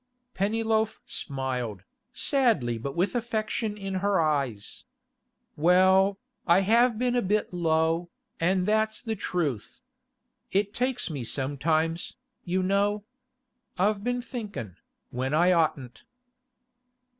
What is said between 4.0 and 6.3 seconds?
her eyes. 'Well,